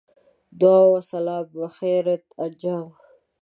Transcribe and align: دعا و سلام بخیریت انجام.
دعا 0.59 0.83
و 0.93 0.95
سلام 1.09 1.45
بخیریت 1.57 2.25
انجام. 2.45 2.87